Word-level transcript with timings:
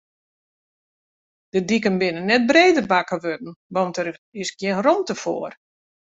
De 1.53 1.59
diken 1.69 1.95
kinne 2.01 2.21
net 2.31 2.43
breder 2.49 2.85
makke 2.91 3.15
wurde, 3.23 3.49
want 3.75 3.95
dêr 3.97 4.07
is 4.41 4.49
gjin 4.59 4.81
romte 4.85 5.15
foar. 5.23 5.53